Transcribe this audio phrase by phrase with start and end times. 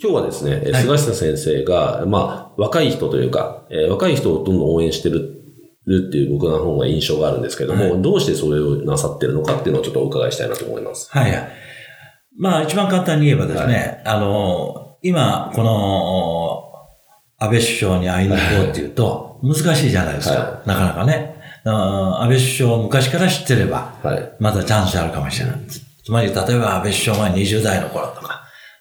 [0.00, 5.42] 今日はですね、はい、菅下先生が、まあ、若い人というか、えー、若い人をどんどん応援してる
[5.86, 11.10] るっていう僕の方が印象があるんですけども、はい、どうしてそれをなさってるのかっていうのをちょっとお伺いしたいなと思います。
[11.10, 11.48] はい。
[12.38, 16.72] まあ、一番簡単に言えばですね、はい、あの、今、この、
[17.38, 20.34] 安倍首相に会いに行こうっていうと、難しいじゃないですか。
[20.34, 21.34] はい、なかなかね。
[21.64, 23.94] 安倍首相を昔から知ってれば、
[24.38, 25.56] まだチャンスあるかもしれない。
[25.66, 28.31] つまり、例えば安倍首相が20代の頃とか、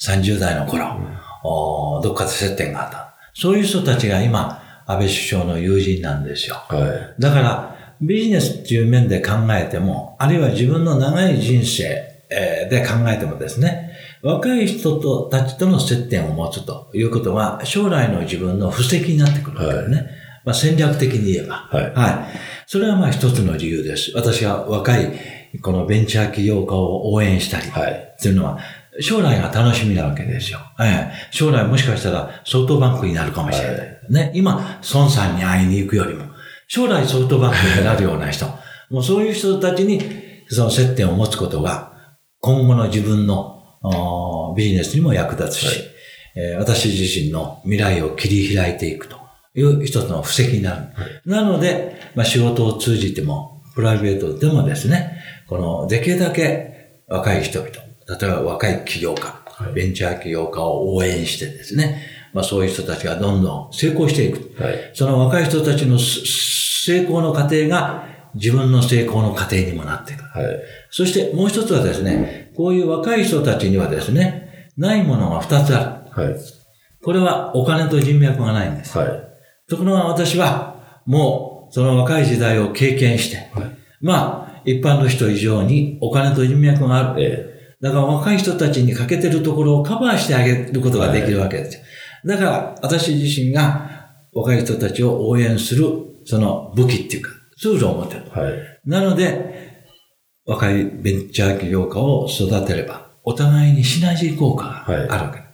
[0.00, 3.14] 30代の頃、うん、どっかで接点があった。
[3.34, 6.56] そういう人たちが今、安倍首相の友人なんですよ。
[6.68, 11.84] はい、だから、ビジネスっていう面で考えても、あるいは自分の長い人生
[12.28, 19.96] で考えてもですね、若い人とたちとの接点を持つということは、将来の自分の布石になってくるわけですね。
[19.96, 20.06] はい、
[20.46, 21.54] まあ、戦略的に言えば。
[21.70, 21.92] はい。
[21.94, 22.38] はい。
[22.66, 24.12] それはまあ一つの理由です。
[24.14, 25.12] 私が若い
[25.62, 27.92] このベンチャー起業家を応援したり、はい。
[27.92, 28.58] っていうのは、
[29.00, 30.58] 将来が楽しみなわけですよ。
[30.80, 33.78] ええ、将来もしかしたらソフトバンクになるかもしれない。
[33.78, 36.24] はい、ね、今、孫さんに会いに行くよりも、
[36.68, 38.46] 将来ソフトバンクになるような人、
[38.90, 40.00] もうそういう人たちに
[40.48, 41.92] その接点を持つことが、
[42.40, 45.76] 今後の自分のビジネスにも役立つし、はい。
[46.36, 49.16] えー、私自身の未来を切り開いていくと
[49.54, 50.76] いう一つの布石になる。
[50.76, 57.70] はい、なので、まあ、仕事を通じても、プライベートでもですね、このできるだけ若い人々、
[58.08, 62.02] 例えば若い起業家、はい、ベンチャー起業家を応援してですね、
[62.32, 64.62] まあそういう人たちがどんどん成功していく。
[64.62, 70.22] はい、その若い人たちの成功の過程が自分の成功の過程にもなっていく。
[70.22, 70.46] はい、
[70.90, 76.22] そしてもう一つはですね、こういう若い人たちにはですね、ないものが二つある。
[76.22, 76.36] はい、
[77.02, 78.96] これはお金と人脈がないんです。
[78.96, 79.08] はい、
[79.68, 87.22] ところが私は、もうその若い時代を経験して、はい、まあ、一般の人以上にお金と人脈がある。
[87.22, 87.55] ええ
[87.86, 91.82] だから若い人たちに欠けてるところをカバーしてあげることができるわけですよ。
[92.24, 95.86] だから私自身が若い人たちを応援する
[96.24, 98.30] その武器っていうかツールを持ってる。
[98.30, 99.84] はい、なので、
[100.44, 105.44] 若いベンチャー起業家を育てれば、お互いにシナジー効果があるわけ、はい、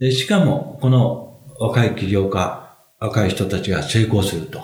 [0.00, 0.12] で。
[0.12, 4.60] しかも、この若い起業家、若い人たちが成功すると、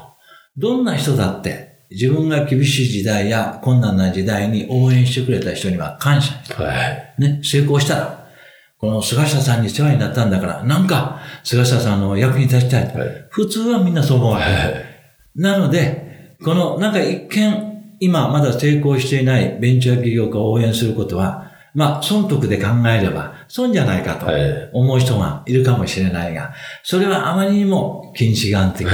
[0.56, 6.34] どんな人だって自分が厳しい時代や困難な時代に応援してくれた人には感謝。
[6.54, 6.72] は
[7.18, 7.22] い。
[7.22, 8.28] ね、成功したら、
[8.78, 12.84] この菅下さんに世話になったんだから、なんか、菅下さんの役に立ちたい。
[12.94, 14.84] はい、普通はみんなそう思うわけ、はい、
[15.34, 24.26] なので、この、なんか一見、今まだ成功していないベンチャー企業家を応援することは、まあ、損得で考えれば、損じゃないかと
[24.72, 28.92] 思う人がいるかもしれないが、それはあまりにも近視眼的な、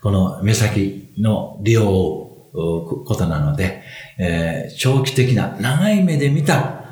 [0.00, 3.82] この目先の利用ことなので、
[4.18, 6.84] えー、長期的な長い目で見た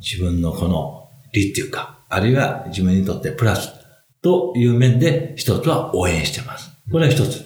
[0.00, 3.72] 自分のこの利っていうか、あるいは自分にとってプラス
[4.22, 6.70] という面で一つは応援してます。
[6.90, 7.44] これは一つ。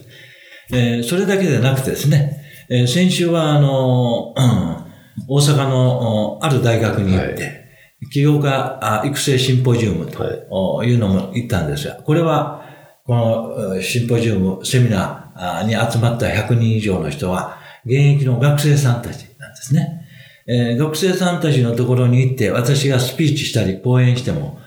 [0.72, 12.64] えー、それだけでなくてですね、えー、先週はあの、うん、大阪のある大学に行って、はい、起業家育成シンポジウムというのも行ったんですが、これは
[13.04, 15.27] このシンポジウム、セミナー、
[15.64, 20.06] に集まった100人以上の人は、現役の学生さんたちなんですね。
[20.46, 24.58] えー、学生さんたちのところに行って私がスピーチしたり講演しても、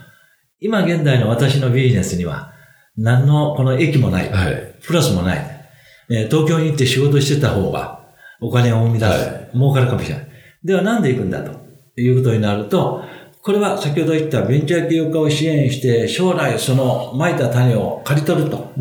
[0.60, 2.54] 今現代の私のビジネスには
[2.96, 4.32] 何のこの益もない。
[4.32, 5.68] はい、プラスもない。
[6.10, 8.06] えー、東京に行って仕事してた方が
[8.42, 9.12] お金を生み出す。
[9.12, 10.28] はい、儲かるかもしれない。
[10.64, 11.52] ではなんで行くんだと
[12.00, 13.04] いうことになると、
[13.42, 18.72] これは先ほど言ったベンチャー起業家を支援して将来その蒔いた種を刈り取ると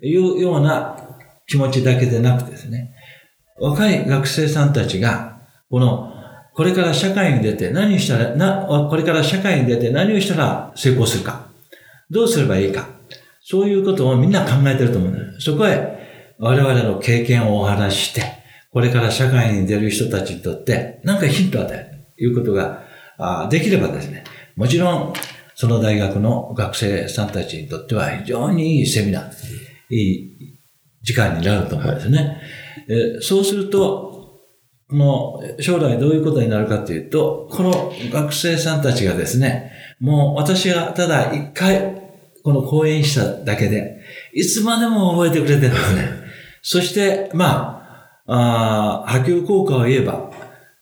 [0.00, 1.03] いうような
[1.46, 2.94] 気持ちだけでなくですね、
[3.58, 6.12] 若い学生さんたちが、この、
[6.54, 11.48] これから社会に出て何したら、な、これから社会に出て何をしたら成功するか、
[12.10, 12.88] どうすればいいか、
[13.40, 15.50] そういうことをみんな考えてると思うんです。
[15.50, 18.22] そこへ我々の経験をお話しして、
[18.72, 21.84] これから社会に出る人たちにとって何かヒントを与える。
[22.16, 22.84] ということが
[23.50, 24.24] できればですね、
[24.56, 25.12] もちろん
[25.54, 30.53] その大学の学生さんたちにとっては非常にいいセミナー、いい
[31.04, 32.40] 時間になると思うんですね。
[32.88, 34.40] えそうすると、
[34.88, 42.02] この将来どういうことになるかというと、この学生さんたちがですね、もう私がただ一回
[42.42, 44.00] この講演しただけで、
[44.32, 46.08] いつまでも覚えてくれてるんですね。
[46.62, 47.82] そして、ま
[48.26, 50.30] あ、あ波及効果を言えば、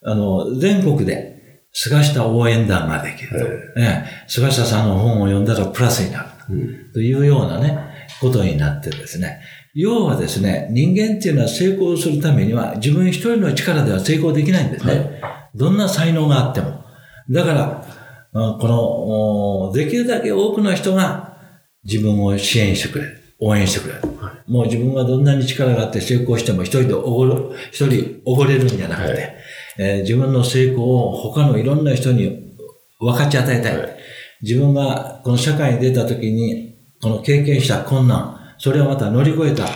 [0.03, 3.39] あの、全国で菅下応援団ができる
[3.75, 4.05] と、ね。
[4.27, 6.29] 菅下さんの本を読んだらプラスになる
[6.93, 9.41] というようなね、ことになってですね。
[9.73, 15.21] 要はですね、人間っていうのは成功するためには自分一人の力では成功できないんですね。
[15.55, 16.83] どんな才能があっても。
[17.29, 17.85] だから、
[18.33, 21.37] この、できるだけ多くの人が
[21.83, 23.19] 自分を支援してくれる。
[23.39, 24.01] 応援してくれる。
[24.47, 29.35] もう自分がどんなに力があって成功しても一人でおごる、一人おごれるんじゃなくて、はい、
[29.79, 32.55] えー、自分の成功を他のいろんな人に
[32.99, 33.77] 分かち与えたい。
[33.77, 33.97] はい、
[34.41, 36.72] 自分がこの社会に出た時に、
[37.03, 39.67] この経験した困難、それをまた乗り越えた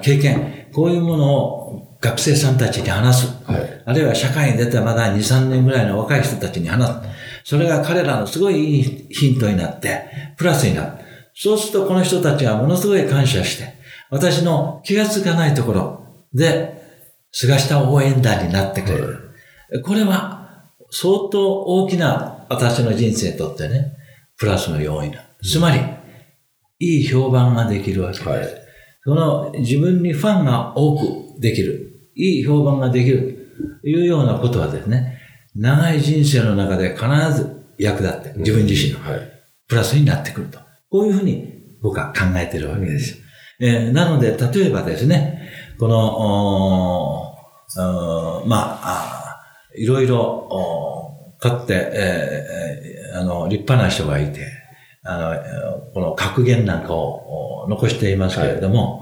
[0.00, 3.44] 経験、こういうものを学生さんたちに話す。
[3.44, 6.94] はい、あるいは社会に出たまだ2、3年ぐらいの若い人たちに話す。
[7.44, 10.02] それが彼らのすごいいいヒントになって、
[10.36, 10.92] プラスになる。
[11.32, 13.74] そうするとこの人たちはものすごい感謝して、
[14.10, 16.02] 私の気がつかないところ
[16.34, 16.82] で、
[17.30, 19.30] 菅下応援団になってくれる。
[19.84, 23.92] これは相当大きな私の人生にとってね、
[24.36, 25.22] プラスの要因だ。
[25.40, 25.78] つまり、
[26.78, 28.28] いい評判ができるわけです。
[28.28, 28.48] はい、
[29.04, 32.10] その自分にファンが多くできる。
[32.14, 33.36] いい評判ができる。
[33.82, 35.18] というようなことはですね、
[35.54, 38.98] 長い人生の中で必ず役立って、自分自身の
[39.66, 40.58] プラスになってくると。
[40.90, 43.18] こういうふうに僕は考えてるわけです。
[43.60, 47.34] えー、なので、例えばですね、この、
[48.46, 49.40] まあ、
[49.76, 50.48] いろいろ、
[51.40, 54.40] かって、えー、あの、立派な人がいて、
[55.10, 59.00] あの、この格言なんかを残していますけれども、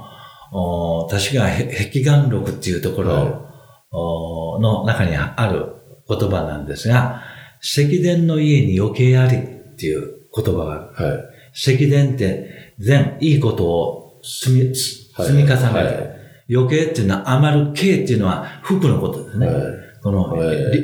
[0.53, 5.75] はい、確か壁眼録っていうところの中にある
[6.08, 7.23] 言葉なんですが、
[7.61, 9.41] 石殿の家に余計ありっ
[9.76, 11.11] ていう言葉がある。
[11.11, 11.19] はい。
[11.53, 15.85] 積電って全いいことを積み、積み重ねて、はい。
[15.87, 19.47] はい、余計っていうのは余る計っていうのは服のことですね。
[19.49, 19.64] はい、
[20.02, 20.37] この、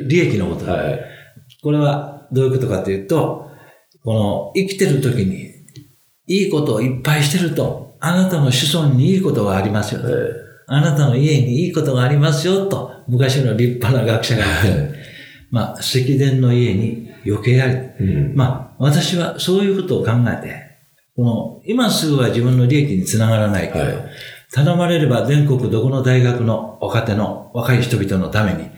[0.07, 0.65] 利益のこと
[1.61, 3.52] これはどういうことかというと、
[4.03, 5.53] この生きてる時に
[6.27, 10.13] いいことをいっぱいしてると、あなたの子孫にいいことがありますよ、ね。
[10.67, 14.95] あなたの家にいいことがありますよと、昔の立派な学者が言って、
[15.51, 18.05] まあ、石殿の家に余計あり。
[18.05, 20.63] うん、まあ、私はそういうことを考えて、
[21.15, 23.93] この、今すぐは自分の利益につながらないけど、はい、
[24.51, 28.69] 頼まれれば全国どこの大学の若手の若い人々のために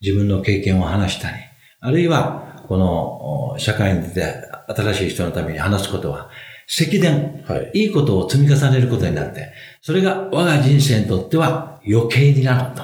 [0.00, 1.36] 自分の経験を話したり、
[1.80, 6.30] あるいは、この、社会に出て新しい人のために話すことは、
[6.66, 9.52] 積電、はい、いいことを積み重ねることになって、
[9.82, 12.82] それが我が人生にとっては余計になると。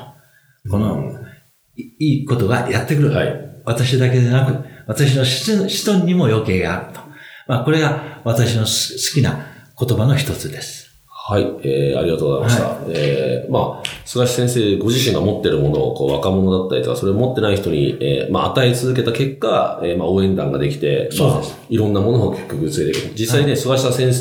[0.71, 1.27] この、うん、
[1.77, 3.11] いいことがやってくる。
[3.11, 7.01] はい、私だけでなく、私の子孫にも余計があると。
[7.49, 9.47] まあ、これが私の好きな
[9.79, 10.92] 言葉の一つです。
[11.25, 12.65] はい、えー、ありがとうございました。
[12.65, 21.51] はい、えー、まあ、菅先生ご自身が持ってるものを、こう、若者だったりとか、それを持ってない人に、えー、まあ、与え続けた結果、えー、まあ、応援団ができて、そうです。
[21.51, 23.13] まあ、いろんなものを結局連れてくる。
[23.15, 24.13] 実際ね、はい、菅下先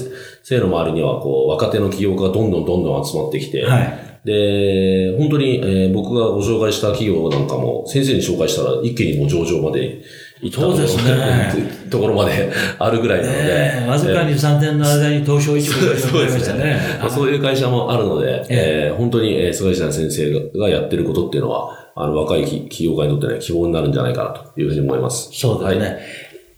[0.44, 4.12] 生の周りには、こう、若手の起業家がどんどんどんどん集まってきて、はい。
[4.24, 10.04] で、本当に、えー、僕がご紹介した企業なんかも、先生に紹介したら一気にもう上場まで
[10.42, 11.54] 行ったところ,、ね、
[11.90, 13.44] ところまであるぐらいなので。
[13.44, 16.80] ね、わずかに3年の間に東証一部がそうですね。
[17.10, 25.30] そういう会社もあるので、えー、本当に、えー、菅井先生がやってることっていうのは、あの、若い企業家にとってね、希望になるんじゃないかなというふうに思います。
[25.34, 25.86] そうですね。
[25.86, 25.98] はい、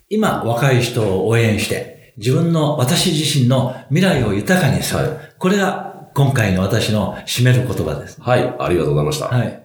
[0.10, 5.00] 今、若い人を応援して、自分の、私自身の未来を豊かにする。
[5.00, 8.22] はい、これが今回の私の締める言葉です。
[8.22, 9.28] はい、ありがとうございました。
[9.28, 9.63] はい。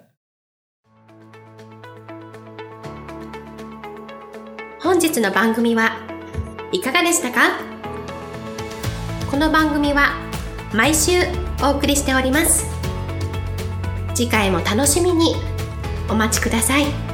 [4.88, 5.98] 本日の番組は
[6.72, 7.60] いかがでしたか？
[9.30, 10.14] この番組は
[10.72, 11.10] 毎週
[11.62, 12.64] お送りしております
[14.14, 15.34] 次回も楽しみに
[16.08, 17.07] お待ちください。